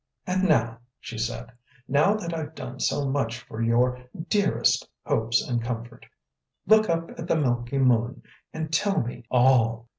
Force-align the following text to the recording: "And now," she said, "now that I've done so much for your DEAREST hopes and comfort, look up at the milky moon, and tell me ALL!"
"And 0.25 0.45
now," 0.49 0.79
she 0.99 1.19
said, 1.19 1.51
"now 1.87 2.15
that 2.15 2.33
I've 2.35 2.55
done 2.55 2.79
so 2.79 3.07
much 3.07 3.37
for 3.41 3.61
your 3.61 4.01
DEAREST 4.29 4.89
hopes 5.05 5.43
and 5.47 5.61
comfort, 5.61 6.07
look 6.65 6.89
up 6.89 7.11
at 7.19 7.27
the 7.27 7.35
milky 7.35 7.77
moon, 7.77 8.23
and 8.51 8.73
tell 8.73 8.99
me 9.03 9.25
ALL!" 9.29 9.89